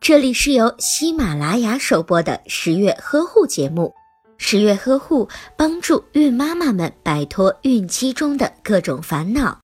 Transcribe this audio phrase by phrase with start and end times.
[0.00, 3.94] 这里是由喜马拉雅首播的十月呵护节目。
[4.36, 9.60] 十月呵护帮助孕妈妈们摆脱孕期中的各种烦恼。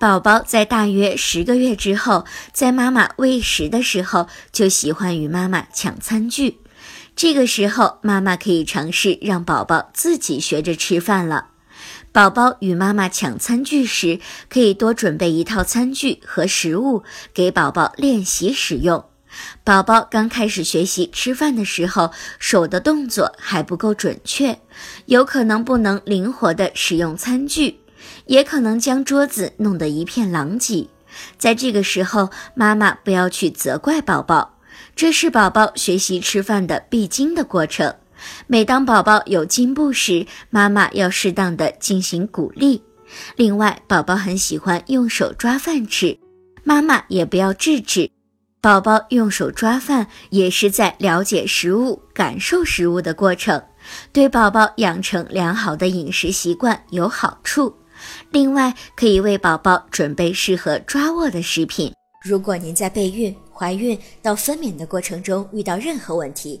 [0.00, 6.58] 宝宝在大约十个月之后，在妈妈喂食的时候，就喜欢与妈妈抢餐具。
[7.14, 11.50] 这个时候，妈妈可以尝试让宝宝自己学着吃饭了。
[12.12, 14.18] 宝宝与妈妈抢餐具时，
[14.48, 19.04] 可以多准备一套餐具和食物给宝宝练习使用。
[19.62, 24.58] 宝宝刚开始学习吃饭的时候，手的动作还不够准确，
[25.06, 27.80] 有可能不能灵活地使用餐具。
[28.26, 30.88] 也可能将桌子弄得一片狼藉，
[31.36, 34.56] 在这个时候，妈妈不要去责怪宝宝，
[34.96, 37.96] 这是宝宝学习吃饭的必经的过程。
[38.46, 42.82] 每当宝宝有进步时，妈妈要适当的进行鼓励。
[43.36, 46.18] 另外，宝宝很喜欢用手抓饭吃，
[46.64, 48.10] 妈妈也不要制止。
[48.60, 53.62] 宝宝用手抓饭也是在了解食物、感受食物的过程，
[54.12, 57.72] 对宝宝养成良好的饮食习惯有好处。
[58.30, 61.92] 另外，可以为宝宝准备适合抓握的食品。
[62.24, 66.60] 如果您在备孕、怀孕到分娩的过程中遇到任何问题，